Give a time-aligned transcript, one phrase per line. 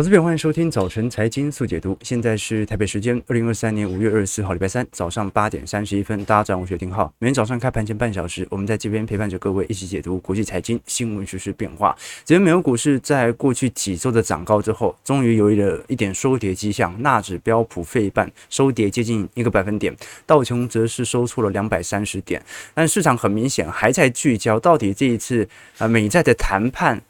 [0.00, 1.94] 我这边欢迎收听早晨财经速解读。
[2.00, 7.12] 现在是台北时间二零二三年五月二十四号礼拜三早上八点三十一分，大家早上好，我是丁浩。
[7.18, 11.94] 每天早上开盘前半小时，我们在这边陪伴着各位一起解读国际财经新闻、时事变化。
[12.24, 16.96] 今天美国股市在过去几周的涨高之后，终于有了一点收跌迹象。
[17.02, 19.94] 纳指、标普、费半收跌接近一个百分点，
[20.24, 22.42] 道琼则是收出了两百三十点。
[22.72, 25.46] 但市场很明显还在聚焦，到底这一次
[25.76, 27.02] 啊美债的谈判。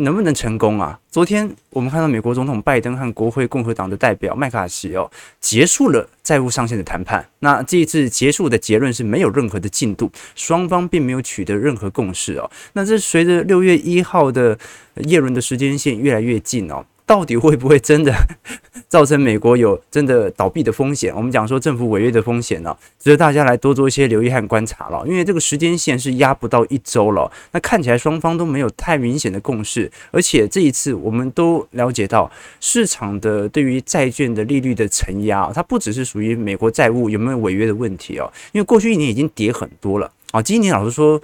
[0.00, 0.98] 能不能成功啊？
[1.10, 7.26] 昨天我们看到美国总统拜登和国会共和党的代表麦卡锡哦，结束了债务上限的谈判。
[7.40, 12.50] 那这一次结束的结论是没有任何的进度，双方并没有取得任何共识哦。
[12.72, 14.58] 那这随着六月一号的
[15.04, 16.84] 耶伦的时间线越来越近哦。
[17.10, 18.14] 到底会不会真的
[18.86, 21.12] 造成美国有真的倒闭的风险？
[21.12, 25.02] 我们讲说政府违约的风险呢，值得大家来多做一些留意和观察了。
[25.04, 41.20] 因为这个时间线是压不到一周了，那看起来双方都没有太明显的共识，而且这一次我们都了解到市场的对于债券的利率的承压，它不只是属于美国债务有没有违约的问题哦，因为过去一年已经跌很多了啊，今年老实说。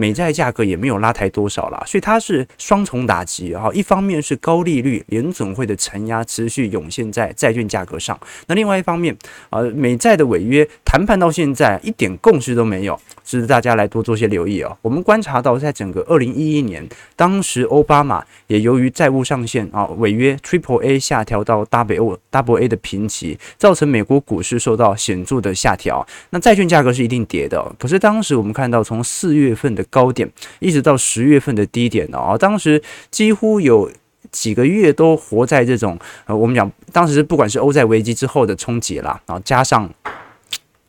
[0.00, 3.70] 美债价格也没有拉抬多少啦，所以它是双重打击哈。
[3.74, 9.14] 一方面是高利率，联总会的承压持续涌现在债券价格上；那另外一方面
[9.50, 14.74] 啊，美债的违约谈判到现在一点共识都没有，值得大家来多做些留意啊。
[14.80, 26.06] 我们观察到，在整个二零一一年，当时奥巴马也由于债务上限啊违约，Triple A 下调到 Double Double A 的评级，造成美国股市受到显著的下调。
[26.30, 33.90] 那债券价格是一定跌的，可是当时我们看到从四月份的高点一直到十月份的低点哦，当时几乎有
[34.30, 39.92] 几个月都活在这种呃，我们讲当时不管是欧债危机之后的冲击啦，然后加上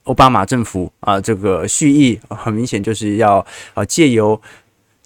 [0.03, 4.39] 奥巴马政府啊这个蓄意，很明显就是要啊借由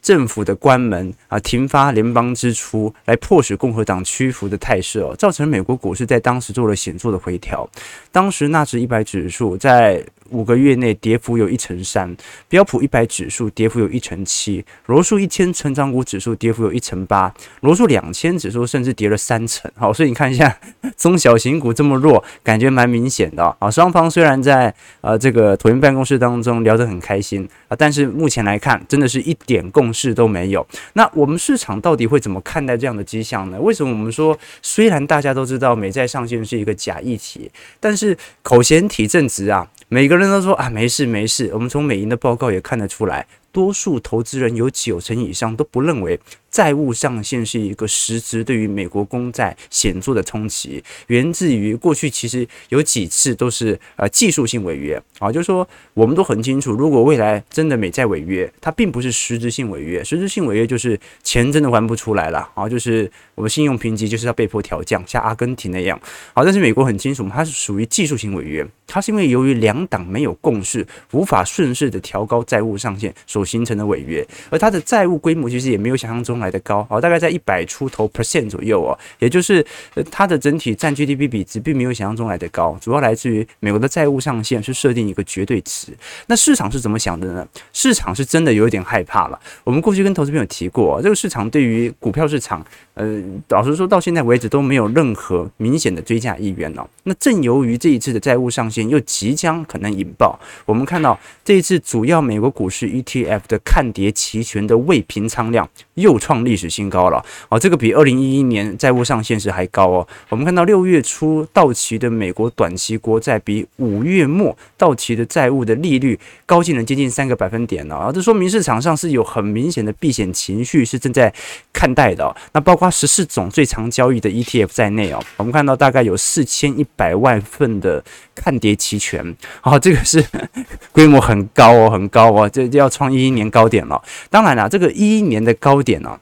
[0.06, 7.67] 政府的关门啊停发联邦支出来迫使共和党屈服的态势哦，造成美国股市在当时做了显著的回调，
[8.11, 10.06] 当时纳指一百指数在。
[10.31, 12.17] 五个月内跌幅有一成三，
[12.49, 19.72] 标普一百指数跌幅有一成七，罗素一千成长股指数跌幅有一成八，罗素两千指数甚至跌了三成。
[19.76, 20.58] 好，所以你看一下
[20.98, 23.70] 中小型股这么弱，感觉蛮明显的啊。
[23.70, 30.67] 双方虽然在呃这个椭圆办公室当中聊得很开心啊，但是目前来看，真的是一点共是都没有。
[30.94, 33.58] 那我们市场到底会怎么看待这样的迹象呢？
[33.60, 39.67] 为什么我们说虽然大家都知道美债上限是一个假议题，但是口嫌体正直啊？
[39.88, 41.50] 每个人都说啊，没事没事。
[41.54, 46.20] 我们从美银的报告也看得出来，多数投资人有九成以上都不认为。
[46.55, 54.95] 债务上限是一个实质对于美国公债显著的冲击，源自于过去其实有几次都是呃技术性违约。
[55.20, 62.49] 啊，就是说我们都很清楚，如果未来真的美债违约，它并不是实质性违约，实质性违约就是钱真的还不出来了。
[62.54, 65.99] 啊，就是我们信用评级就是要被迫调降，像阿根廷那样。
[66.33, 79.66] 好，但是美国很清楚，它是属于技术性违约，它是因为由于两党没有共识，无法顺势的调高债务上限所形成的违约，而它的债务规模其实也没有想象中来的高哦，大概在一百出头 percent 左右哦，也就是
[80.11, 85.88] 它的整体占 GDP 比值并没有想象中来的高，主要来自于美国的债务上限是设定一个绝对值。
[86.28, 87.48] 那市场是怎么想的呢？
[87.73, 89.39] 市场是真的有一点害怕了。
[89.64, 96.88] 我们过去跟投资朋友提过，这个市场对于股票市场，呃，老实说到现在为止都没有任何明显的追价意愿哦。
[97.04, 110.08] 那正由于这一次的债务上限又即将可能引爆，我们看到这一次主要美国股市 ETF 的看跌期权的未平仓量又创历史新高了哦，这个比二零一一年债务上限时还高哦。
[110.30, 121.34] 我们看到六月初到期的美国短期国债比五月末到期的债务的利率高进了接近三个百分点了啊，这说明市场上是有很明显的避险情绪是正在
[121.73, 122.34] 看待的。
[122.54, 128.04] 那包括十四种最常交易的 ETF 在内哦，我们看到大概有四千一百万份的
[128.34, 130.24] 看跌期权，好，这个是
[130.92, 134.01] 规模很高哦，很高哦，这要创一一年高点了。
[134.30, 136.19] 当然了，这个一一年的高点呢。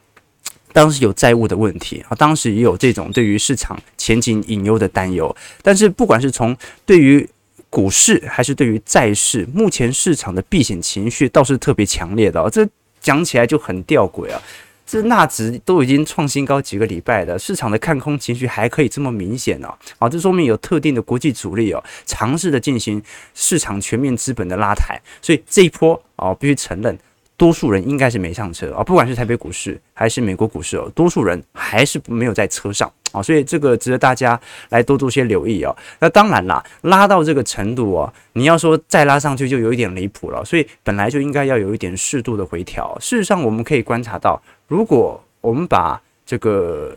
[0.72, 5.32] 当时有债务的问题啊，当时也有这种对于市场前景隐忧的担忧。
[5.62, 7.24] 但是不管是从对于
[7.70, 12.50] 股市还是对于债市，目前市场的避险情绪倒是特别强烈的。
[12.50, 12.68] 这
[13.00, 14.42] 讲起来就很吊诡啊，
[14.86, 19.68] 这纳指都已经创新高几个礼拜了，市场的看空情绪还可以这么明显呢？
[19.98, 23.02] 啊，这说明有特定的国际主力哦，尝试的进行
[23.34, 25.00] 市场全面资本的拉抬。
[25.22, 26.98] 所以这一波啊，必须承认。
[27.36, 35.74] 多数人应该是没上车啊，不管是台北股市还是美国股市哦，多数人还是没有在车上啊，所以这个值得大家来多做些留意哦。
[35.98, 42.96] 那当然啦，拉到这个程度哦，你要说再拉上去就有一点离谱了，所以本来就应该要有一点适度的回调。
[43.00, 46.96] 事实上，我们可以观察到，如果我们把这个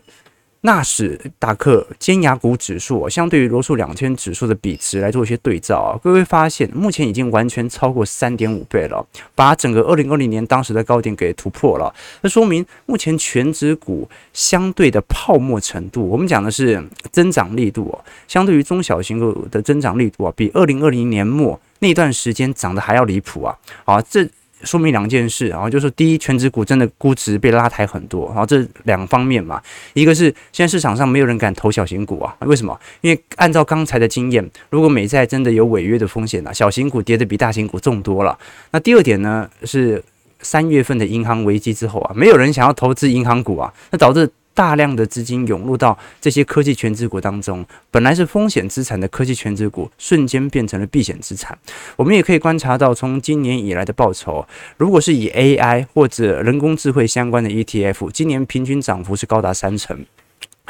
[0.68, 11.96] 纳斯达克尖牙股指数相对于罗素两千指数的比值来做一些对照啊，各位发现目前已经完全超过三点五倍了，把整个二零二零年当时的高点给突破了。
[12.22, 23.58] 那说明目前全指股相对的泡沫程度，我们讲的是增长力度哦，相对于中小型股的增长力度啊，比二零二零年末那段时间涨得还要离谱啊！
[23.86, 24.28] 啊，这。
[24.64, 29.62] 说明两件事，然后就是第一，全职股真的估值被拉抬很多，然后这两方面嘛，
[29.94, 32.78] 一个是现在市场上没有人敢投小型股啊，为什么？
[33.02, 38.38] 因为按照刚才的经验，如果美债真的有违约的风险啊，小型股跌的比大型股重多了。
[38.72, 40.04] 那第二点呢，是
[40.42, 44.30] 三月份的银行危机之后啊，没有人想要投资银行股啊，那导致。
[44.58, 51.56] 大量的资金涌入到这些科技全值股当中，本来是风险资产的科技全值股，瞬间变成了避险资产。
[51.96, 60.04] 我们也可以观察到，从今年以来的报酬，如果是以 AI 或者人工智慧相关的 ETF，今年平均涨幅是高达三成。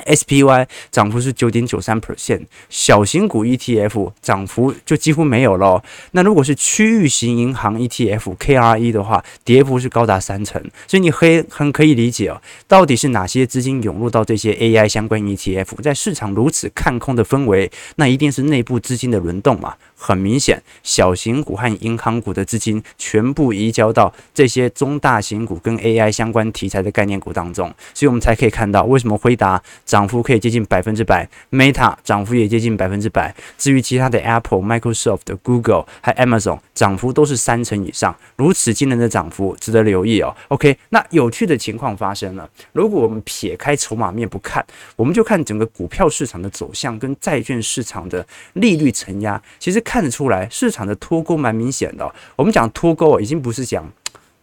[0.06, 5.84] SPY 涨幅是九点九三 percent，小型股 ETF 涨幅就几乎没有了。
[6.12, 10.62] 那如果是区域型银行 ETF KRE 的话，跌幅是高达三成。
[10.88, 19.76] 所以你很很可以理解哦，到底是哪些资金涌入到这些 AI 相关 ETF，在市场如此看空的氛围，那一定是内部资金的轮动嘛。
[20.00, 33.36] 很明显，小型股和银行股的资金全部移交到这些中大型股跟 AI 相关题材的概念股当中，所以我们才可以看到为什么辉达涨幅可以接近百分之百，Meta 涨幅也接近百分之百。
[33.58, 40.36] 至于其他的 Apple、Microsoft、Google 还 Amazon 涨幅都是三成以上，如此惊人的涨幅值得留意哦。
[40.50, 44.64] OK，那有趣的情况发生了，如果我们撇开筹码面不看，
[44.96, 48.24] 我们就看整个股票市场的走向跟债券市场的
[48.54, 49.82] 利率承压，其实。
[49.88, 52.14] 看得出来，市场的脱钩蛮明显的。
[52.36, 53.90] 我们讲脱钩啊已经不是讲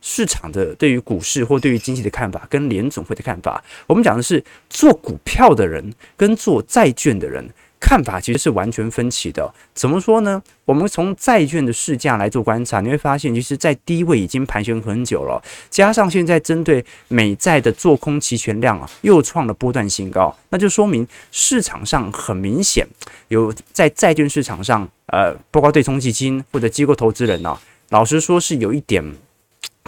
[0.00, 7.46] 市场的对于股市或对于经济的看法跟联总会的看法，我们讲的是做股票的人跟做债券的人。
[7.84, 9.52] 看法其实是完全分歧的。
[9.74, 10.42] 怎么说呢？
[10.64, 15.38] 我们从债券的市价来做观察，你会发现，其实，在低位已经盘旋很久了。
[15.68, 22.86] 加上现在针对美债的做空期权量啊，又创了波段新高，那就说明市场上很明显
[23.28, 27.54] 有在债券市场上，呃，包括对冲基金或者机构投资人呢，
[27.90, 29.04] 老实说是有一点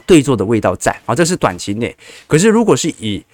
[0.04, 1.14] 对做的味道在啊。
[1.14, 1.96] 这是短期内，
[2.26, 3.24] 可是如果是以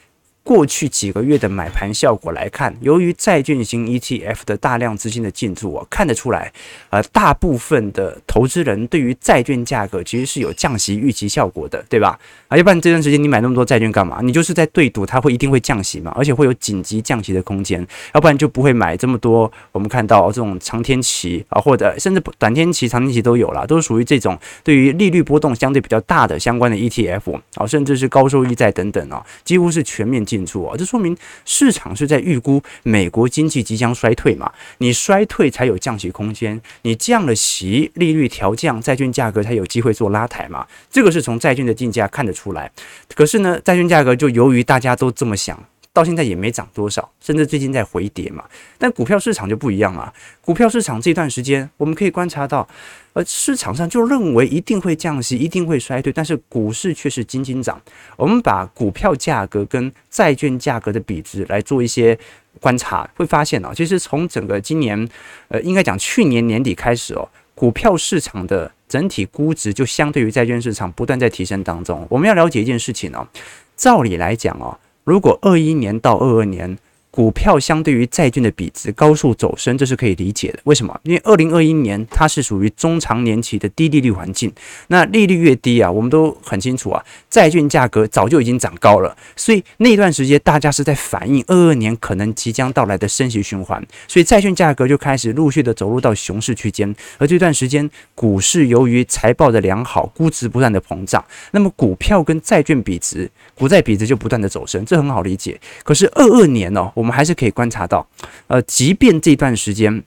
[0.45, 6.53] 过去几个月的买盘效果来看，由于债券型 ETF 的大量资金的进驻啊，看得出来，
[6.91, 12.19] 呃，大部分的投资人对于债券价格其实是有降息预期效果的，对吧？
[12.49, 14.19] 啊，要不然这段时间你买那么多债券干嘛？
[14.23, 19.51] 你就是在对赌它会一定会降息嘛，而且会有紧急降息的空间，要不然就不会买这么多。
[19.71, 30.27] 我们看到这种长天期啊，或者甚至短天期、长天期都有啦，都是属于这种对于利率波动相对比较大的相关的 ETF 啊，甚至是高收益债等等啊，几乎是全面。
[30.33, 31.15] 进驻啊，这说明
[31.45, 34.51] 市场是在预估美国经济即将衰退嘛？
[34.79, 40.67] 你衰退才有降息空间，你降了息，利率调降，债券价格才有机会做拉抬嘛？
[40.91, 42.71] 这个是从债券的定价看得出来。
[43.15, 45.63] 可是呢，债券价格就由于大家都这么想。
[45.95, 48.43] 到现在也没涨多少，甚至最近在回跌嘛。
[48.79, 50.13] 但股票市场就不一样了。
[50.41, 52.67] 股票市场这段时间，我们可以观察到，
[53.13, 57.79] 呃，市场上就认为一定会降息，一定会衰退，但是股市却是斤斤涨。
[58.17, 62.19] 我们把股票价格跟债券价格的比值来做一些
[62.59, 65.07] 观察，会发现哦，其实从整个今年，
[65.49, 72.07] 呃，应该讲去年年底开始哦，股票市场的整体估值就相对于债券市场不断在提升当中。
[72.09, 73.29] 我们要了解一件事情哦，
[73.77, 74.79] 照理来讲哦。
[75.05, 76.79] 如果二一年到二二年，
[77.13, 80.59] 股票相对于债券的比值高速走升，这是可以理解的。
[80.65, 80.99] 为什么？
[81.05, 84.51] 因为二零二一年它是属于中长年期的低利率环境，
[84.87, 96.97] 那利率越低啊，我们都很清楚啊，债券价格早就已经涨高了，所以那段时间大家是在反映二二年可能即将到来的升息循环，所以债券价格就开始陆续的走入到熊市区间。
[97.19, 105.61] 而这段时间股市由于财报的良好，估值不断的膨胀，那么股票跟债券比值，股债比值就不断的走升，这很好理解。
[105.85, 107.02] 可是二二年呢、哦？
[107.03, 108.07] 我们还是可以观察到，
[108.47, 110.05] 呃，即便这段时间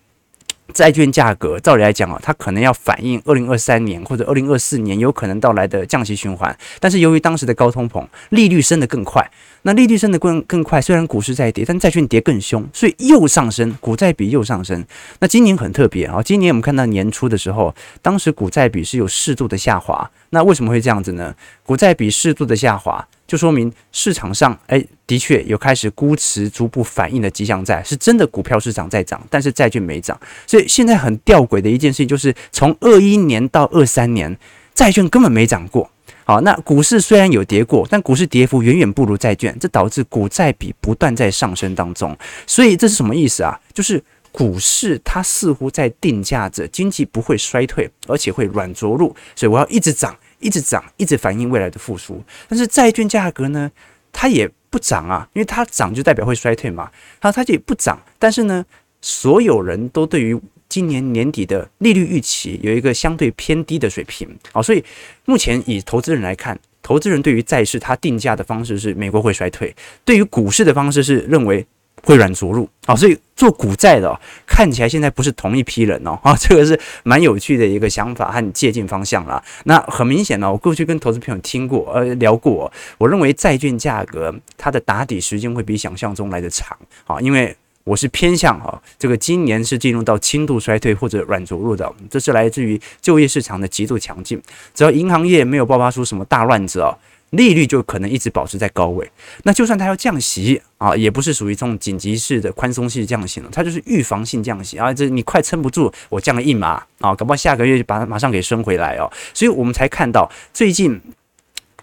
[0.74, 9.30] 债券价格照理来讲啊，它可能要反映二零二三年或者二零二四年有可能到来的降息循环，但是由于当时的高通膨，利率升得更快，
[9.68, 14.86] 那利率升得更更快，虽然股市在跌，但债券跌更凶，所以又上升，股债比又上升。
[15.20, 21.34] 那今年很特别啊，今年我们看到年初的时候，当时股债比是有适度的下滑，那为什么会这样子呢？
[21.64, 23.06] 股债比适度的下滑。
[23.28, 30.16] 就说明市场上，哎，的确有开始估值逐步反应的迹象在，是真的股票市场在涨，但是债券没涨。
[30.46, 34.38] 所以现在很吊诡的一件事情就是，从二一年到二三年，
[34.76, 35.90] 债券根本没涨过，
[36.26, 42.16] 好，那股市虽然有跌过，但股市跌幅远远不如债券，这导致股债比不断在上升当中。
[42.46, 43.58] 所以这是什么意思啊？
[43.74, 44.04] 就是
[44.34, 52.22] 股市它似乎在定价着经济不会衰退，而且会软着陆，所以我要一直涨，一直涨，一直反映未来的复苏。
[52.50, 53.72] 但是债券价格呢，
[54.12, 56.92] 它也不涨啊，因为它涨就代表会衰退嘛。
[57.22, 58.66] 好，它就也不涨，但是呢，
[59.00, 60.38] 所有人都对于
[60.76, 64.84] 今年年底的利率预期有一个相对偏低的水平啊，所以
[65.24, 71.66] 目前以投资人来看，投资人对于债市它定价的方式是美国会衰退，对于股市的方式是认为
[72.04, 79.42] 会软着陆啊，所以做股债的看起来现在不是同一批人哦啊， 这个是蛮有趣的一个想法和借鉴方向啦。
[79.64, 86.78] 那很明显呢，我过去跟投资朋友听过呃聊过，我认为债券价格它的打底时间会比想象中来得长
[87.08, 87.56] 啊，因为。
[87.86, 94.42] 我是偏向哈，这个今年是进入到轻度衰退或者软着陆的，这是来自于就业市场的极度强劲。
[94.74, 96.98] 只要银行业没有爆发出什么大乱子啊，
[97.30, 99.08] 利率就可能一直保持在高位。
[99.44, 104.92] 那就算它要降息啊，也不是属于这种紧急式的宽松性降息了，它就是预防性降息啊。
[104.92, 109.08] 这你快撑不住，我降了一码啊，搞不好下个月就把它马上给升回来哦。
[109.32, 111.00] 所以我们才看到最近，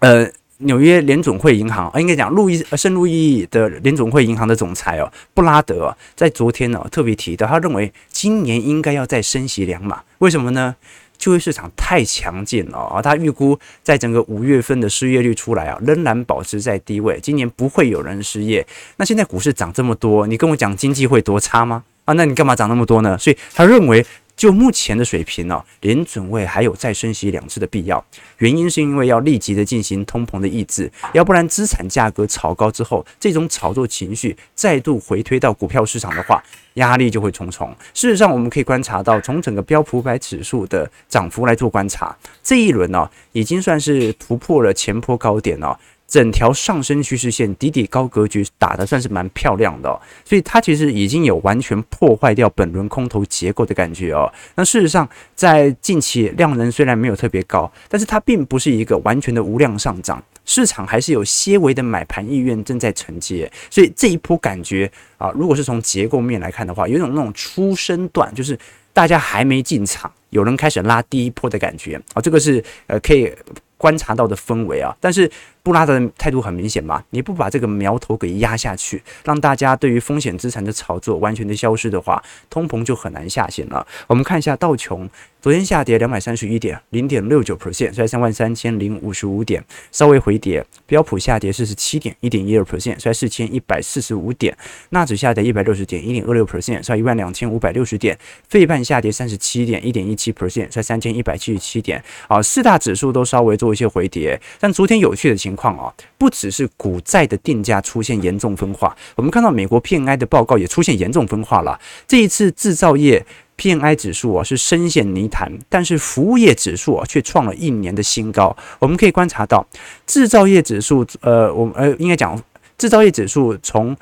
[0.01, 0.29] 呃。
[0.63, 10.01] 纽约联总会银行，应该讲路易呃圣路易的联总会银行的总裁哦，布拉德在昨天呢特别提到，他认为今年应该要再升息两码。
[10.19, 10.75] 为什么呢？
[11.17, 13.01] 就业市场太强劲了啊！
[13.01, 18.65] 他预估在整个五月份的失业率出来啊，仍然保持在低位，今年不会有人失业。
[18.97, 21.83] 那现在股市涨这么多，你跟我讲经济会多差吗？
[22.03, 23.17] 啊，那你干嘛涨那么多呢？
[23.17, 24.05] 所以他认为。
[24.35, 28.03] 就目前的水平呢、联准会还有再升息两次的必要。
[28.39, 37.73] 原因是因为要立即的进行通膨的抑制，要不然资产价格炒高之后，这种炒作情绪再度回推到股票市场的话，压力就会重重。
[37.93, 45.79] 事实上，我们可以观察到，从整个标普五百指数的涨幅来做观察，这一轮呢、已经算是突破了前波高点了、
[46.13, 54.31] 整条上升趋势线底底高格局打得算是蛮漂亮的哦，所以它其实已经有完全破坏掉本轮空头结构的感觉哦。
[54.53, 63.51] 那事实上，在近期量能虽然没有特别高，但是它并不是一个完全的无量上涨，市场还是有些微的买盘意愿正在承接。
[63.71, 68.55] 所以这一波感觉啊，如果是从结构面来看的话，有种那种初升段，就是
[68.93, 73.33] 大家还没进场，有人开始拉第一波的感觉啊，这个是呃可以
[73.79, 75.27] 观察到的氛围啊，但是。
[75.63, 83.87] 布拉德的态度很明显嘛，你不把这个苗头给压下去，让大家对于风险资产的炒作完全的消失的话，通膨就很难下行了。
[84.07, 85.09] 我们看一下道琼，
[85.41, 90.65] 昨天下跌两百三十一点，零点六九 percent，在三万三千零五十五点，稍微回跌。
[90.85, 94.57] 标普下跌四十七点，一点一二 percent，在四千一百四十五点。
[94.89, 98.19] 纳指下跌一百六十点，一点二六 percent，在一万两千五百六十点。
[98.49, 102.03] 费半下跌三十七点，一点一七 percent，在三千一百七十七点。
[102.27, 105.55] 啊，四大指数都稍微做一些回跌，但昨天有趣的情情。
[105.55, 111.79] 况啊，不只是股债的定价出现严重分化，我们看到美国 PMI 的报告也出现严重分化了。
[112.07, 113.23] 这一次制造业
[113.55, 118.57] PMI 指数啊是深陷泥潭，但是服务业指数啊却创了一年的新高。
[118.79, 119.63] 我们可以观察到，
[120.07, 122.41] 制造业指数，呃，我们呃应该讲
[122.77, 123.95] 制造业指数从。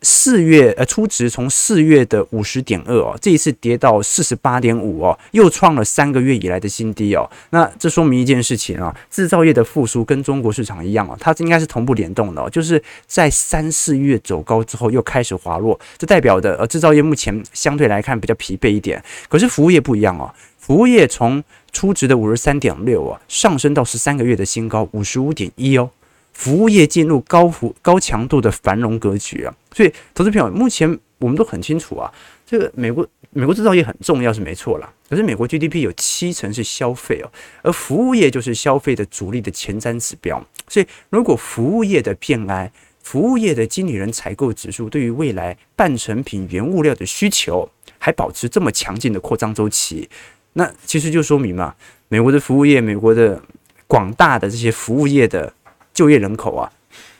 [0.00, 7.28] 四月呃初值从四月的五十点二哦，这一次跌到四十八点五哦，又创了三个月以来的新低哦。
[7.50, 19.02] 那这说明一件事情啊，制造业的复苏跟中国市场一样哦，它应该是同步联动的哦，就是在三四月走高之后又开始滑落，这代表的呃制造业目前相对来看比较疲惫一点。
[19.28, 25.90] 可是服务业不一样哦，服务业从初值的五十三点六哦，上升到十三个月的新高五十五点一哦。
[26.34, 32.12] 服务业进入高幅高强度的繁荣格局啊，所以投资朋友，目前我们都很清楚啊，
[32.44, 37.30] 这个美国美国制造业很重要是没错啦，可是美国 GDP 有七成是消费哦，
[37.62, 42.70] 而服务业就是消费的主力的前瞻指标，所以如果服务业的 PMI，
[43.04, 47.70] 服务业的经理人采购指数对于未来半成品原物料的需求
[48.00, 50.10] 还保持这么强劲的扩张周期，
[50.54, 51.72] 那其实就说明嘛，
[52.08, 53.40] 美国的服务业，美国的
[53.86, 55.54] 广大的这些服务业的。
[55.94, 56.70] 就业人口啊，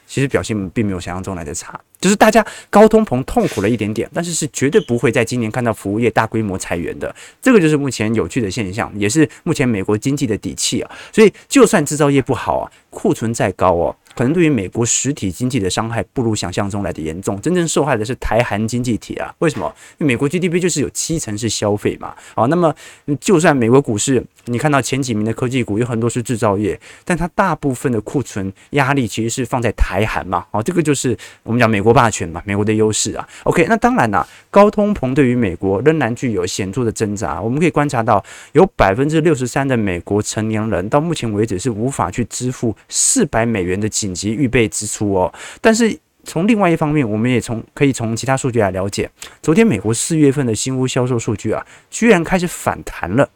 [0.09, 10.91] 其实表现并没有想象中来的差，就是大家高通膨痛苦了一点点，但是是绝对不会在今年看到服务业大规模裁员的，这个就是目前有趣的现象，也是目前美国经济的底气啊。
[11.11, 17.39] 所以就算制造业不好啊，库存再高哦，可能对于美国实体经济的伤害不如想象中来的严重。
[17.39, 19.73] 真正受害的是台韩经济体啊，为什么？
[19.97, 22.13] 因为美国 GDP 就是有七成是消费嘛。
[22.35, 22.75] 好，那么
[23.21, 30.45] 就算美国股市，你看到前几名的科技股有很多是制造业，但它大部分的库存压力其实是放在台韩嘛。
[30.51, 33.25] 好，这个就是我们讲美国霸权嘛，美国的优势啊。
[33.45, 37.39] OK，那当然啦，高通膨对于美国仍然具有显著的挣扎。
[37.39, 38.21] 我们可以观察到，
[38.51, 45.33] 有百分之六十三的美国成年人到目前为止是无法去支付四百美元的紧急预备支出哦。
[45.61, 49.09] 但是从另外一方面，我们也从可以从其他数据来了解，
[49.41, 53.27] 昨天美国四月份的新屋销售数据啊，居然开始反弹了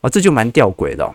[0.00, 1.14] 啊，这就蛮吊诡的。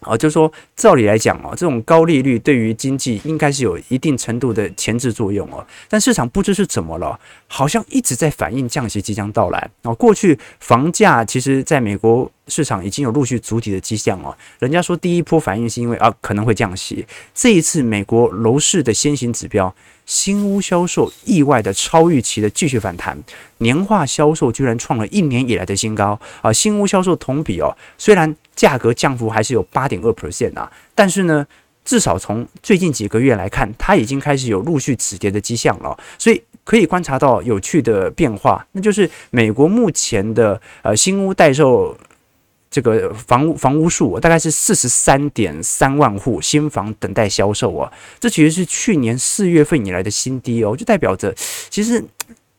[0.00, 5.64] 啊，就是说，照理来讲哦，这种高利率对于经济应该是有一定程度的牵制作用哦。
[5.88, 9.70] 但市场不知是怎么了，好像一直在反映降息即将到来。
[9.82, 14.34] 哦，过去房价其实在美国市场已经有陆续筑底的迹象哦。
[14.58, 17.04] 人家说第一波反应是因为啊可能会降息，
[17.34, 19.74] 这一次美国楼市的先行指标
[20.06, 23.18] 新屋销售意外的超预期的继续反弹，
[23.58, 26.50] 年化销售居然创了一年以来的新高啊！
[26.52, 28.34] 新屋销售同比哦，虽然。
[28.60, 31.46] 价格降幅还是有八点二 percent 啊，但是呢，
[31.82, 41.96] 至少从最近几个月来看，它已经开始有陆续止跌的迹象了，所以可以观察到有趣的变化，那就是美国目前的呃新屋待售
[42.70, 47.90] 这个房屋房屋数大概是四十三点三万户新房等待销售啊，
[48.20, 51.34] 这其实是去年四月份以来的新低哦，就代表着
[51.70, 52.04] 其实。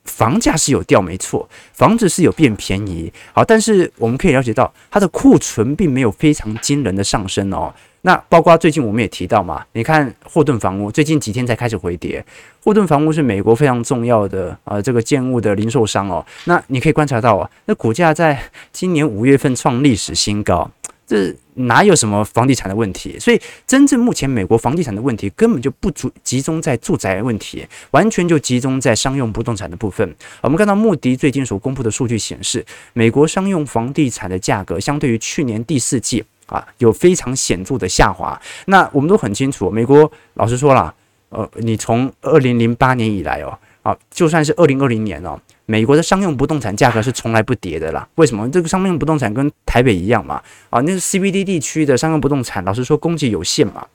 [0.03, 7.73] 房价是有掉没错，房子是有变便宜，好，但是我们可以了解到，它的库存并没有非常惊人的上升哦。
[8.03, 12.23] 那包括最近我们也提到嘛，你看霍顿房屋最近几天才开始回跌，
[12.63, 16.25] 霍顿房屋是美国非常重要的呃这个建物的零售商哦。
[16.45, 18.41] 那你可以观察到啊，那股价在
[18.71, 20.69] 今年五月份创历史新高。
[21.11, 23.19] 这哪有什么房地产的问题？
[23.19, 30.15] 所以真正目前美国房地产的问题根本就不足集中在住宅问题，完全就集中在商用不动产的部分。
[30.39, 38.41] 我们看到穆迪最近所公布的数据显示，美国商用房地产的价格相对于去年第四季啊有非常显著的下滑。
[38.67, 40.95] 那我们都很清楚，美国老实说了，
[41.27, 45.37] 呃，你从二零零八年以来哦，啊，就算是二零二零年哦。
[45.71, 48.45] 美国的商用不动产价格是从来不跌的啦，为什么？
[48.51, 53.87] 这个商用不动产跟台北一样嘛，啊，那是 CBD 地区的商用不动产，老实说供给有限嘛，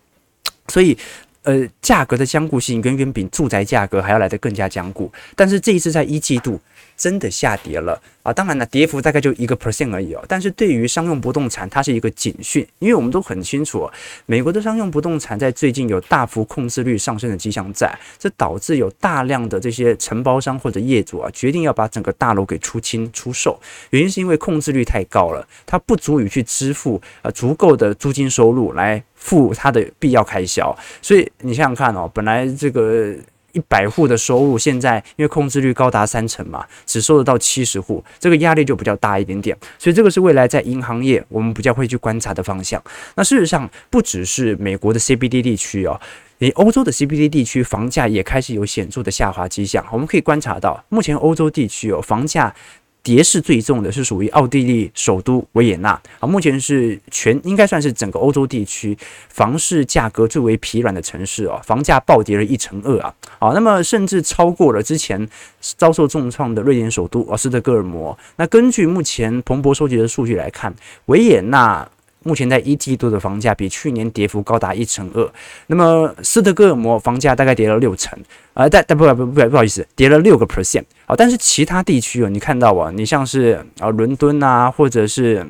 [0.68, 0.97] 所以
[1.46, 5.10] 呃，价格的坚固性远远比住宅价格还要来得更加坚固。
[5.34, 6.60] 但是这一次在一季度。
[6.96, 8.32] 真的下跌了啊！
[8.32, 10.25] 当然了，跌幅大概就一个 percent 而已哦。
[10.26, 13.86] 但是对于商用不动产，它是一个警讯，因为我们都很清楚，
[14.25, 23.60] 美国的商用不动产在最近有大幅控制率上升的迹象在，这导致有大量的这些承包商或者业主啊，决定要把整个大楼给出清出售。
[23.90, 30.75] 原因是因为控制率太高了，它不足以去支付呃足够的租金收入来付它的必要开销。
[31.02, 33.15] 所以你想想看哦，本来这个。
[33.52, 39.56] 一百户的收入，现在因为控制率高达三成嘛，只收得到七十户，这个压力就比较大一点点。
[39.78, 42.82] 所以这个是未来在银行业我们比较会去观察的方向。
[43.15, 45.99] 那事实上，不只是美国的 CBD 地区哦，
[46.36, 49.82] 你欧洲的 CBD 地区房价也开始有显著的下滑迹象。
[49.91, 52.54] 我们可以观察到，目前欧洲地区哦，房价。
[53.06, 65.25] 跌势最重的是属于奥地利首都维也纳啊，目前是全应该算是整个欧洲地区房市价格最为疲软的城市哦，房价暴跌了一成二啊，好，那么甚至超过了之前
[65.60, 68.19] 遭受重创的瑞典首都奥斯德哥尔摩。
[68.38, 71.88] 那根据目前彭博收集的数据来看，维也纳。
[72.26, 75.32] 目前在一季度的房价比去年跌幅高达一成二，
[75.69, 78.19] 那么斯德哥尔摩房价大概跌了六成，
[78.52, 85.47] 啊，但但不不不不好意思，跌了六个 percent，啊，但是其他地区哦，你看到啊，你像是啊伦敦啊，或者是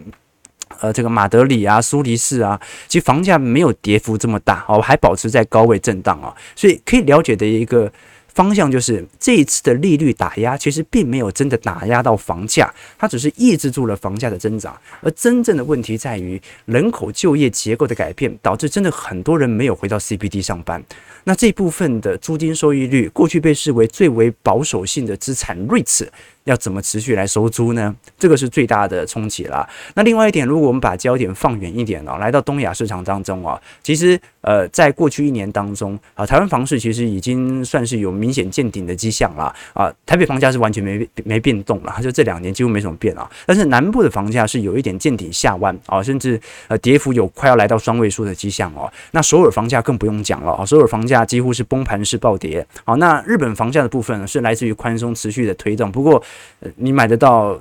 [0.81, 7.91] 呃这个马德里啊、苏黎世啊，其实房价没有跌幅这么大哦，还保持在高位震荡啊，所以可以了解的一个。
[8.37, 14.79] 方向就是这一次的利率打压，其实并没有真的打压到房价，它只是抑制住了房价的增长。
[15.01, 20.85] 而真正的问题在于人口就业结构的改变，导致真的很多人没有回到 CBD 上班。
[21.25, 26.07] 那这部分的租金收益率，过去被视为最为保守性的资产，REITs。
[26.47, 27.95] 要怎么持续来收租呢？
[28.17, 29.69] 这个是最大的冲击啦。
[29.95, 39.93] 那另外一点，如果我们把焦点放远一点哦，来到东亚市场当中啊，其实呃，在过去一年当中啊，台湾房市其实已经算是有明显见顶的迹象了啊。
[40.07, 43.29] 台北房价是完全没没变动了，就这两年几乎没什么变啊。
[43.45, 48.91] 但是南部的房价是有一点见顶下弯啊，甚至呃跌幅有快要来到双位数的迹象哦。
[49.11, 52.65] 那首尔房价更不用讲了啊，首尔房价几乎是崩盘式暴跌。
[52.85, 56.23] 好，那日本房价的部分，是来自于宽松持续的推动，不过。
[56.61, 57.61] 呃你买得到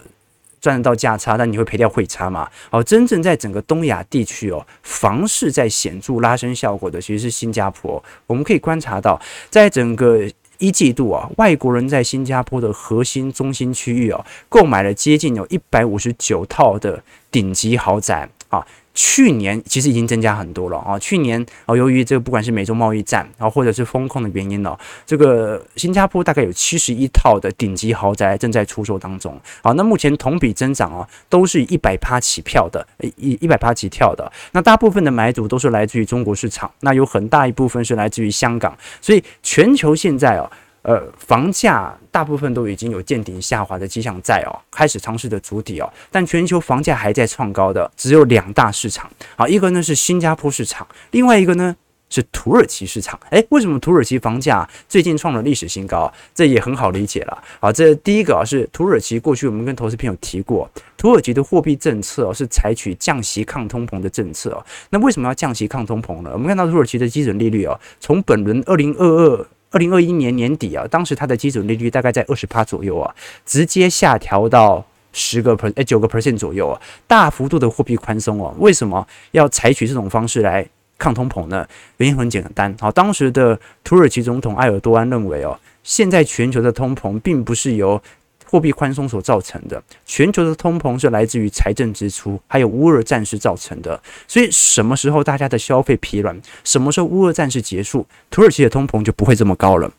[0.62, 2.50] 赚得到价差，但你会赔掉汇差嘛？
[2.72, 8.04] 哦，真正在整个东亚地区哦，房市在显著拉升效果的其实是新加坡。
[8.26, 10.22] 我们可以观察到，在整个
[10.58, 18.66] 一季度啊，外国人在新加坡的核心中心区域哦，购买了接近有一百五十九套的顶级豪宅啊。
[18.96, 20.98] 去年其实已经增加很多了啊！
[20.98, 29.74] 去年啊，由于这个不管是美洲贸易战啊，或者是风控的原因呢，这个新加坡大概有七十一套的顶级豪宅正在出售当中啊。
[29.74, 34.32] 那目前同比增长啊，都是一百趴起跳的，一一百趴起跳的。
[34.54, 38.78] 那大部分的买主都是来自于中国市场，那有很大一部分是来自于香港。
[39.02, 40.50] 所以全球现在啊。
[40.88, 51.76] 呃，房价大部分都已经有见顶下滑的迹象在哦，开始尝试的筑底哦，但全球房价还在创高的只有两大市场，好，一个呢是新加坡市场，另外一个呢
[52.08, 53.20] 是土耳其市场。
[53.32, 56.14] 诶，为什么土耳其房价最近创了历史新高？
[56.36, 57.44] 这也很好理解了。
[57.60, 64.64] 好，这第一个啊是土耳其，过去我们跟投资朋友提过，土耳其的货币政策是采取降息抗通膨的政策哦。
[64.92, 66.30] 那为什么要降息抗通膨呢？
[66.32, 69.48] 我们看到土耳其的基准利率哦，从本轮二零二二。
[69.76, 73.14] 二零二一年年底啊，当时它的基准利率大概在二十趴左右啊，
[73.46, 78.54] 直接下调到十个 percent，哎，九个 percent 左右啊，大幅度的货币宽松啊。
[78.58, 80.66] 为什么要采取这种方式来
[80.98, 81.68] 抗通膨呢？
[81.98, 88.02] 原因很简单，好，当时的土耳其总统埃尔多安认为哦，现在全球的通膨并不是由
[88.50, 94.02] 货币宽松所造成的，全球的通膨是来自于财政支出，还有乌俄战事造成的。
[94.28, 99.92] 所以什么时候大家的消费疲软，什么时候乌俄战事结束，土耳其的通膨就不会这么高了。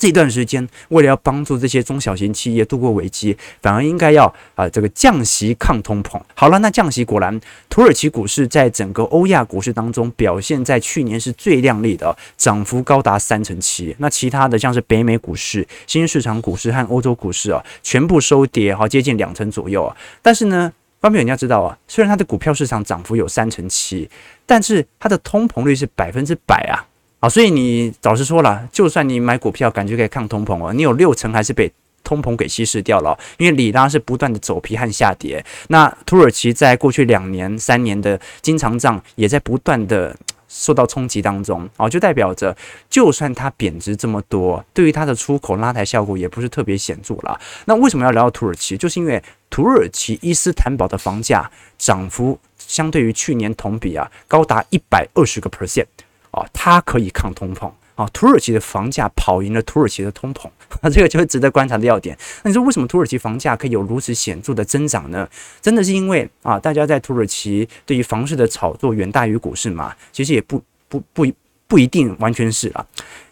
[0.00, 6.18] 这段时间，为了要帮助这些中小型企业度过危机，反而应该要啊这个降息抗通膨。
[6.34, 13.94] 好了，那降息果然，土耳其股市在整个欧亚股市当中表现在去年是最亮丽的，涨幅高达三成七。
[13.98, 19.94] 那其他的像是北美股市、新兴市场股市和欧洲股市啊，全部收跌，好接近两成左右啊。
[20.22, 24.08] 但是呢，方便人家知道啊，虽然它的股票市场涨幅有三成七，
[24.46, 26.88] 但是它的通膨率是百分之百啊。
[27.22, 31.70] 好，所以你早实说了，就算你买股票感觉可以抗通膨哦，你有六成还是被
[32.02, 35.44] 通膨给稀释掉了，因为里拉是不断的走皮和下跌。
[35.68, 40.16] 那土耳其在过去两年、三年的经常账也在不断的
[40.48, 42.56] 受到冲击当中，哦，就代表着
[42.88, 47.38] 就算它贬值这么多，对于它的出口拉抬效果也不是特别显著了。
[47.66, 48.78] 那为什么要聊到土耳其？
[48.78, 55.84] 就是因为土耳其伊斯坦堡的房价涨幅相对于去年同比啊，高达一百二十个 percent。
[56.30, 58.08] 啊，它可以抗通膨啊！
[58.12, 60.48] 土耳其的房价跑赢了土耳其的通膨，
[60.80, 62.16] 那 这个就是值得观察的要点。
[62.42, 65.28] 那你说为什么土耳其房价可以有如此显著的增长呢？
[65.60, 69.94] 真的是因为啊，大家在土耳其对于房市的炒作远大于股市嘛？
[70.12, 71.26] 其实也不不不
[71.70, 72.84] 不一定完全是啊，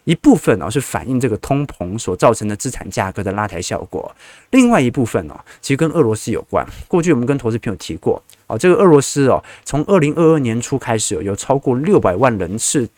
[0.04, 4.14] 一部分呢是反映这个通膨所造成的资产价格的拉抬效果，
[4.52, 6.64] 另外一部分呢，其实跟俄罗斯有关。
[6.86, 8.22] 过去我们跟投资朋友提过。
[8.46, 12.88] 哦，这个俄罗斯哦，从二零二二年初开始，有超过六百万人次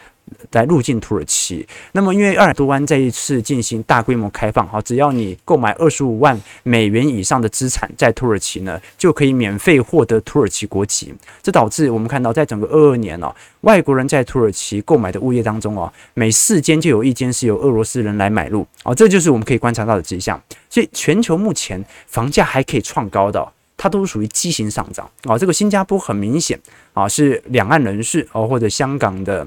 [0.53, 1.67] 来入境土耳其。
[1.93, 11.15] 那么，因为埃尔多安这一次进行大规模开放，哈，只要你购买二十五万美元以上的资产在土耳其呢，就可以免费获得土耳其国籍。
[11.43, 18.67] 这导致我们看到，在整个二二年哦，外国人在土耳其购买的物业当中哦，每四间就有一间是由俄罗斯人来买入。
[18.85, 20.41] 哦，这就是我们可以观察到的迹象。
[20.69, 23.47] 所以，全球目前房价还可以创高的。
[23.83, 25.39] 它都是属于畸形上涨啊！
[25.39, 26.61] 这个新加坡很明显
[26.93, 29.47] 啊，是两岸人士哦，或者香港的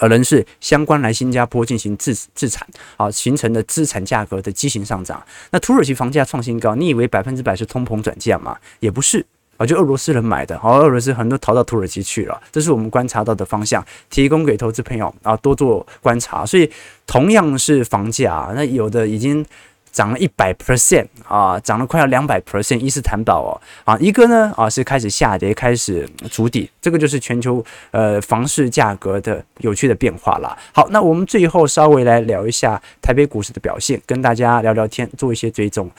[0.00, 5.22] 呃人士相关来新加坡进行自自产啊，形成的资产价格的畸形上涨。
[5.50, 8.56] 那土耳其房价创新高，你以为百分之百是通膨转嫁吗？
[8.80, 9.24] 也不是
[9.56, 16.46] 啊，就俄罗斯人买的，好，俄罗斯很多逃到土耳其去了，这是我们观察到的方向，提供给投资朋友啊多做观察。
[16.46, 16.70] 所以
[17.06, 19.44] 同样是房价，那有的已经。
[19.92, 22.78] 涨了一百 percent 啊，涨了快要两百 percent。
[22.78, 23.52] 伊斯坦堡哦，
[23.84, 30.56] 啊，一个呢啊是开始下跌，开始筑底，这个就是全球呃房市价格的有趣的变化了。
[30.72, 35.90] 好，那我们最后稍微来聊一下台北股市的表现，跟大家聊聊天，做一些追踪。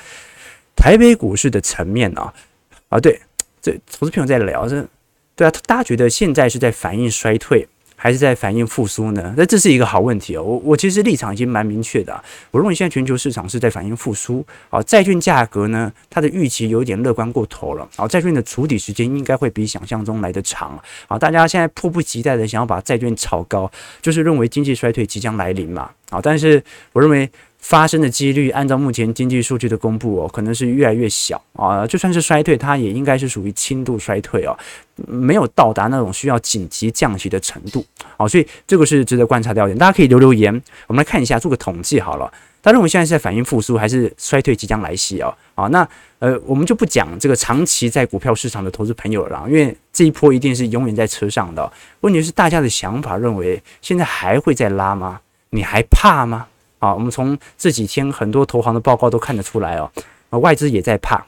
[0.75, 2.33] 台北股市的层面啊
[2.89, 3.19] 啊，对，
[3.61, 4.85] 这投资朋友在聊这，
[5.35, 7.67] 对啊，大家觉得现在是在反映衰退？
[8.01, 9.33] 还是在反映复苏呢？
[9.35, 10.41] 那这是一个好问题哦。
[10.41, 12.23] 我我其实立场已经蛮明确的。
[12.49, 14.81] 我认为现在全球市场是在反映复苏啊。
[14.83, 18.07] 债券价格呢，它的预期有点乐观过头了啊。
[18.07, 21.19] 债券的处理时间应该会比想象中来得长啊。
[21.19, 23.69] 大家现在迫不及待的想要把债券炒高，
[24.01, 26.21] 就是认为经济衰退即将来临嘛啊。
[26.23, 27.29] 但是我认为。
[27.59, 31.85] 发生的几率，按照目前经济数据的公布哦，可能是越来越小啊。
[31.85, 34.57] 就算是衰退，它也应该是属于轻度衰退哦，
[35.07, 37.85] 没有到达那种需要紧急降息的程度
[38.17, 38.27] 啊。
[38.27, 40.49] 所以这个是值得观察的要点，大家可以留留言。
[40.87, 42.31] 我们来看一下，做个统计好了。
[42.61, 45.33] 他认为现在是在反映复苏，还是衰退即将来袭哦？
[45.55, 45.87] 好，那
[46.19, 51.71] 呃，我们就不讲这个长期在股票市场的投资朋友了，因为这一波一定是永远在车上的。
[52.01, 55.21] 问题是大家的想法认为现在还会再拉吗？
[55.51, 56.47] 你还怕吗？
[56.79, 59.91] 啊，我们从这几天很多投行的报告都看得出来哦，
[60.39, 61.23] 外资也在怕，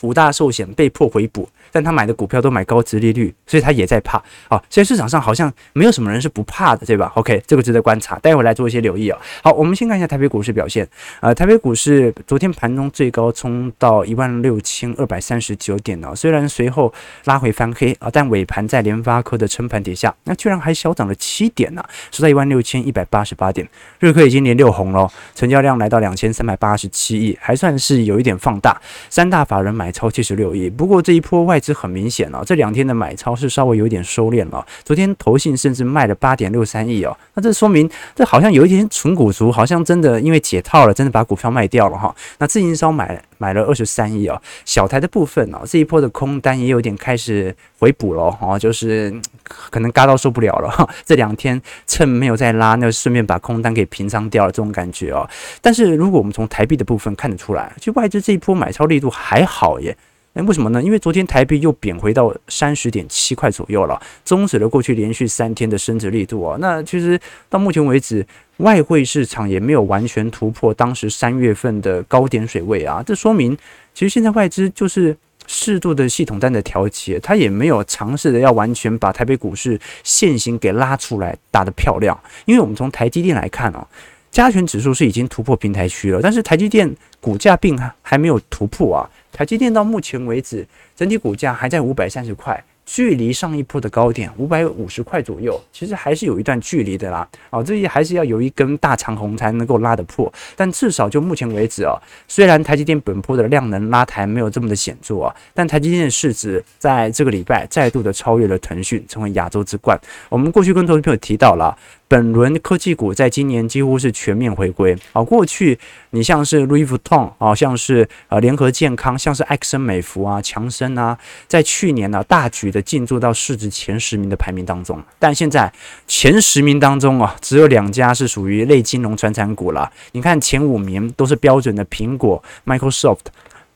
[0.00, 1.48] 五大寿险被迫回补。
[1.72, 4.62] 但他买的股票都买高值利率，所以他也在怕啊。
[4.70, 9.18] 所以市场上好像没有什么人是不怕的，对吧？OK，这个值得观察，待会来做一些留意啊。
[9.42, 10.86] 好，我们先看一下台北股市表现。
[11.20, 16.92] 呃，台北股市昨天盘中最高冲到一万六千二百三十九点呢，虽然随后
[17.24, 23.66] 拉回翻黑啊，但尾盘在联发科的撑盘底下，那居然还小涨了七点呢，收在一万六千一百八十八点。
[23.98, 28.80] 日科已经连六红了，成交量来到两千三百八十七亿，还算是有一点放大。
[29.08, 34.66] 三大法人买超七十六亿，不过这一波外资很明显了，这两天的买超是稍微有点收敛了。
[34.84, 42.14] 昨天投信甚至卖了八点六三亿哦，那这说明这好像有一点纯股族，好像真的因为解套了，真的把股票卖掉了哈。
[42.38, 50.88] 那自营商买买了二十三亿哦，小台的部分哦，这一波的空单也有点开始回补了哦，就是可能嘎到受不了了。
[51.04, 55.28] 这两天趁没有再拉，那顺便把空单给平仓掉了这种感觉哦。
[55.60, 59.96] 但是如果我们从台币的部分看得出来，就外资这一波买超力度还好耶。
[60.34, 60.82] 那为什么呢？
[60.82, 66.56] 因为昨天台币又贬回到三十点七块左右了，终止了过去连续三天的升值力度啊。
[66.58, 73.02] 那其实到目前为止，外汇市场也没有完全突破当时三月份的高点水位啊。
[73.04, 73.56] 这说明，
[73.92, 75.14] 其实现在外资就是
[75.46, 82.18] 适度的系统单的调节，它也没有尝试的要完全把台北股市现行给拉出来打得漂亮。
[82.46, 83.86] 因为我们从台积电来看哦，
[84.32, 86.90] 加权指数是已经突破平台区了，但是台积电
[87.20, 89.04] 股价并还没有突破啊。
[89.30, 90.66] 台积电到目前为止，
[90.96, 97.28] 整体股价还在五百三十块，距离上一波的高点五百五十块左右，其实还是有一段距离的啦。
[97.50, 100.32] 哦，这些还是要有一根大长红才能够拉得破。
[100.56, 101.94] 但至少就目前为止啊，
[102.26, 109.98] 虽然台积电本波的量能拉抬没有这么的显著啊，但台积电市值在这个礼拜再度的超越了腾讯，成为亚洲之冠。
[110.30, 111.76] 我们过去跟投资朋友提到了。
[112.12, 115.22] 本轮科技股在今年几乎是全面回归啊！
[115.22, 115.78] 过去
[116.10, 121.16] 你像是 Louis Vuitton 啊，像是呃联合健康，像是埃克森美孚啊、强生啊，
[121.48, 125.72] 在去年呢、大举的进驻到市值前十名的排名当中，但现在
[126.06, 129.90] 前十名当中啊，只有两家是属于类金融传产股了。
[130.12, 133.20] 你看前五名都是标准的苹果、Microsoft，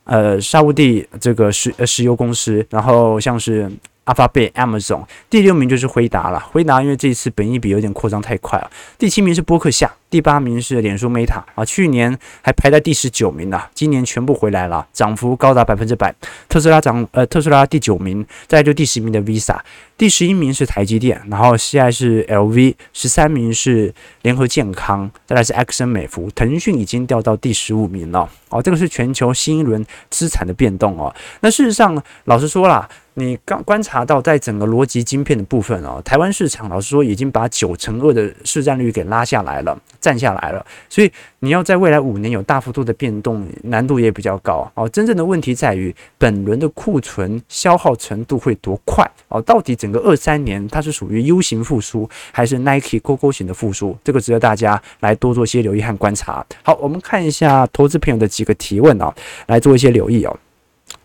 [0.05, 3.73] 呃，沙乌地这个石石油公司，然后像是。
[4.07, 6.41] Alphabet、Amazon，第六名就是辉达了。
[6.41, 8.71] 辉达因为这一次本益比有点扩张太快了。
[8.99, 16.15] 第七名是波克夏，第八名是脸书 Meta 啊，去年还排在第十九名呢，今年全部回来了，涨幅高达百分之百。
[16.49, 19.59] 特斯拉涨，呃，特斯拉第九名，再就第十名的 Visa，
[19.99, 23.93] 第十一名是台积电，然后现在是 LV，十三名是
[24.23, 28.31] 联合健康，再来是埃克森美孚，腾讯已经掉到第十五名了。
[28.51, 31.13] 哦，这个是全球新一轮资产的变动哦。
[31.41, 32.89] 那事实上，老实说啦。
[33.19, 40.65] 你刚观察到，在整个逻辑晶片的部分哦，台湾市场老实说已经把九成二的市占率给拉下来了，占下来了。
[40.91, 44.87] 所以你要在未来五年有大幅度的变动，难度也比较高哦。
[44.91, 49.41] 真正的问题在于本轮的库存消耗程度会多快哦？
[49.41, 53.97] 到底整个二三年它是属于 U 型复苏，还是 Nike 勾勾型的复苏？
[54.05, 56.45] 这个值得大家来多做些留意和观察。
[56.63, 59.11] 好，我们看一下投资朋友的几个提问哦，
[59.47, 60.39] 来做一些留意哦。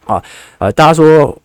[0.06, 0.22] 啊，
[0.58, 1.42] 呃，大家说。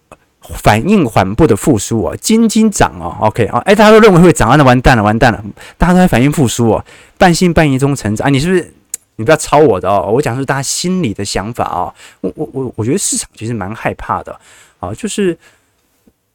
[0.55, 5.45] 反应缓步的复苏哦，金金涨哦，OK 啊，哎，大家都认为会涨啊，那完蛋了，完蛋了，
[5.77, 6.85] 大家都在反应复苏哦，
[7.19, 8.27] 半信半疑中成长。
[8.27, 8.73] 啊，你是不是？
[9.19, 11.89] 你不要抄我的哦，我讲的是大家心里的想法啊，
[12.21, 14.39] 我我我我觉得市场其实蛮害怕的
[14.79, 15.35] 啊，就是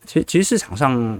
[0.03, 1.19] 其实其实市场上，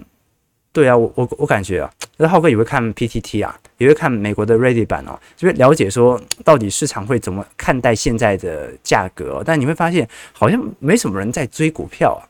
[0.73, 12.25] 对啊，我我我感觉啊，那浩哥也会看 PTT 啊，也会看美国的 Ready 版哦，就会了解说到底市场会怎么看待现在的价格，但你会发现好像没什么人在追股票啊。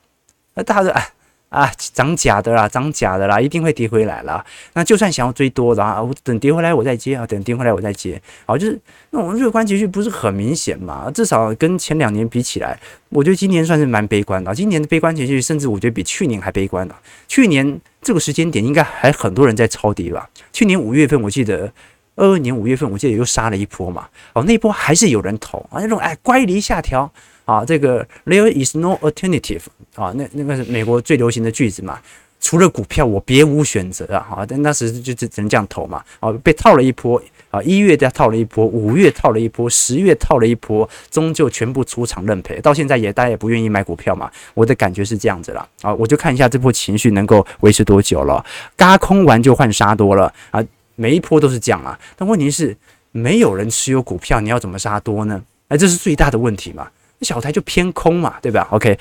[0.55, 1.01] 那大家说啊
[1.49, 4.41] 啊，涨假的啦，涨假的啦，一定会跌回来啦。
[4.71, 8.21] 那就算想要追多的啊，我等跌回来我再接啊，等跌回来我再接。
[8.45, 11.11] 好，就是那我们乐观情绪不是很明显嘛？
[11.13, 14.55] 至少跟前两年比起来，我觉得今年算是蛮悲观的。
[14.55, 16.95] 今年的悲观情绪，甚至我觉得比去年还悲观了。
[17.27, 20.29] 去年这个时间点，应该还很多人在抄底吧？
[20.53, 21.69] 去年五月份，我记得
[22.15, 24.07] 二二年五月份，我记得又杀了一波嘛。
[24.31, 27.11] 哦，那波还是有人投啊，那种哎乖离下调。
[27.45, 29.61] 啊，这个 there is no alternative
[29.95, 31.99] 啊，那那个是美国最流行的句子嘛，
[32.39, 50.63] 除了股票我别无选择啊，啊，但那时就只只能这样投嘛，啊，被套了一波啊，一月再套了一波，五月套了一波，十月套了一波，终究全部出场认赔，到现在也大家也不愿意买股票嘛，我的感觉是这样子了啊，我就看一下这波情绪能够维持多久了，嘎空完就换杀多了啊，
[50.95, 52.75] 每一波都是这样啊，但问题是。
[53.13, 55.43] 没有人持有股票，你要怎么杀多呢？
[55.67, 56.87] 哎，这是最大的问题嘛。
[57.21, 58.97] 小台就偏空嘛，对吧？OK。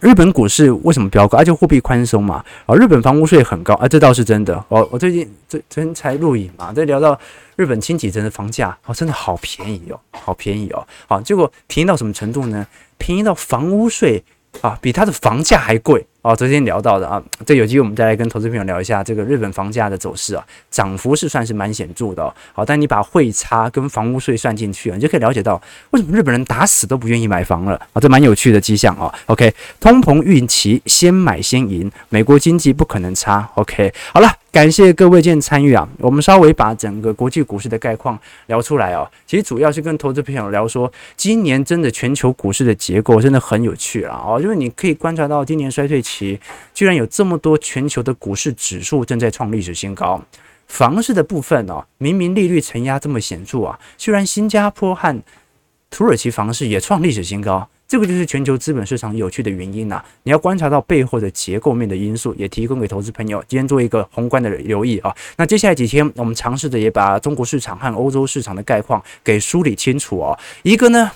[0.00, 1.36] 日本股市为什么飙高？
[1.38, 4.64] 而且货币宽松嘛，啊，日本房屋税很高啊，这倒是真的。
[4.68, 7.16] 我我最近昨昨天才录影嘛，在聊到
[7.54, 10.84] 日本轻轨真的房价哦，真的好便宜哦，好便宜哦。
[11.06, 12.66] 好，结果便宜到什么程度呢？
[12.96, 14.24] 便宜到房屋税
[14.62, 16.04] 啊，比它的房价还贵。
[16.24, 22.34] 哦，昨天聊到的啊，这有机会我们再来跟投资朋友聊一下这个日本房价的走势啊，涨幅是算是蛮显著的哦。
[22.54, 25.60] 好，但你把汇差跟房屋税算进去啊，你就可以了解到
[25.90, 29.14] 为什么日本人打死都不愿意买房了啊，这蛮有趣的迹象啊。
[29.26, 33.46] OK，通膨预期先买先赢，美国经济不可能差。
[33.56, 34.30] OK，好了。
[34.54, 35.88] 感谢各位今天参与啊！
[35.98, 39.04] 我们稍微把整个国际股市的概况聊出来哦。
[39.26, 44.40] 其实主要是跟投资朋友聊说，今年真的全球股市的结构真的很有趣了哦。
[44.40, 46.38] 因为你可以观察到，今年衰退期其
[46.72, 50.22] 居然有这么多全球的股市指数正在创历史新高。
[50.66, 55.22] 房市的部分哦，明明利率承压这么显著啊，居然新加坡和
[55.90, 57.68] 土耳其房市也创历史新高。
[57.86, 65.14] 这个就是全球资本市场有趣的原因呐、啊，你要观察到背后的结构面的因素，也提供给投资朋友今天做一个宏观的留意啊。
[65.36, 70.36] 那接下来几天，我们尝试着也把中国市场和欧洲市场的概况给梳理清楚哦。
[70.62, 71.10] 一个呢，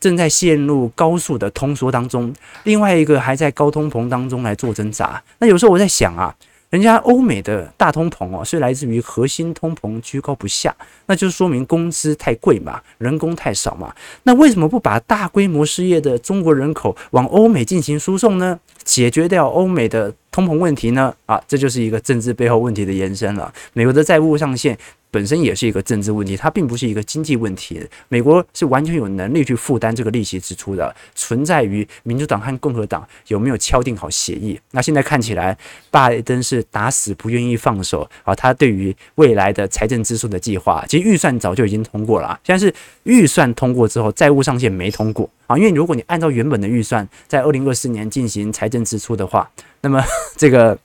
[0.00, 2.32] 正在陷入高速的通缩当中，
[2.64, 5.22] 另外一个还在高通膨当中来做挣扎。
[5.38, 6.34] 那有时候我在想啊。
[6.72, 13.94] 人家欧美的大通膨哦，是来自于核心通膨居高不下，那就是说明工资太贵嘛，人工太少嘛。
[14.22, 18.58] 那为什么不把大规模失业的中国人口往欧美进行输送呢？
[18.84, 21.14] 解决掉欧美的通膨问题呢？
[21.26, 23.52] 啊，这就是一个政治背后问题的延伸了。
[23.74, 24.78] 美国的债务上限。
[25.12, 27.86] 本身也是一个政治问题，它并不是一个经济问题。
[28.08, 34.58] 美国是完全有能力去负担这个利息支出的，存在于民主党和共和党有没有敲定好协议。
[34.70, 35.56] 那现在看起来，
[35.90, 38.34] 拜登是打死不愿意放手啊。
[38.34, 45.58] 他对于未来的财政支出的计划，其实预算早就已经通过了，现在是预算通过之后，债务上限没通过啊。
[45.58, 49.50] 因为如果你按照原本的预算，在二零二四年进行财政支出的话，
[49.82, 50.02] 那么
[50.38, 50.78] 这个。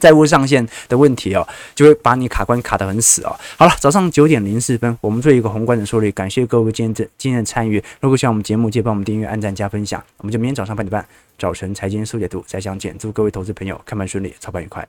[0.00, 3.36] 债务上限的问题哦，就会把你卡关卡得很死哦。
[3.56, 6.10] 好了，早上九点零四分，我们做一个宏观的梳理。
[6.12, 7.82] 感谢各位今天的今天的参与。
[8.00, 10.02] 如果喜欢我们节目，记得帮我们订阅、按赞、加分享。
[10.18, 11.06] 我们就明天早上八点半，
[11.38, 12.96] 早晨财经速解读再相见。
[12.98, 14.86] 祝各位投资朋友开盘顺利，操盘愉快。